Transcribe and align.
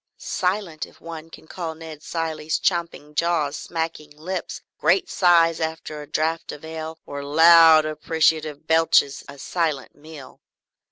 Silent 0.17 0.87
if 0.87 0.99
one 0.99 1.29
can 1.29 1.45
call 1.45 1.75
Ned 1.75 2.01
Cilley's 2.01 2.57
champing 2.57 3.13
jaws, 3.13 3.55
smacking 3.55 4.09
lips, 4.09 4.63
great 4.79 5.07
sighs 5.11 5.59
after 5.61 6.01
a 6.01 6.07
draught 6.07 6.51
of 6.51 6.65
ale, 6.65 6.97
or 7.05 7.21
loud 7.23 7.85
appreciative 7.85 8.65
belches 8.65 9.23
a 9.29 9.37
silent 9.37 9.93
meal. 9.93 10.41